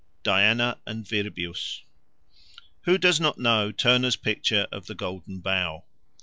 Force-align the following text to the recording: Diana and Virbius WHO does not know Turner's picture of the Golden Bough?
Diana 0.23 0.79
and 0.87 1.07
Virbius 1.07 1.83
WHO 2.85 2.97
does 2.97 3.19
not 3.19 3.37
know 3.37 3.71
Turner's 3.71 4.15
picture 4.15 4.65
of 4.71 4.87
the 4.87 4.95
Golden 4.95 5.41
Bough? 5.41 5.83